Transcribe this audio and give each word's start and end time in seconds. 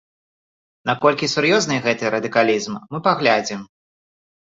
Наколькі 0.91 1.29
сур'ёзны 1.35 1.79
гэты 1.85 2.03
радыкалізм, 2.17 2.73
мы 2.91 3.07
паглядзім. 3.11 3.61